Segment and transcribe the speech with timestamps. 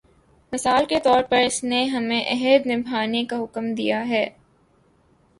[0.53, 4.25] مثال کے طور پر اس نے ہمیں عہد نبھانے کا حکم دیا ہے۔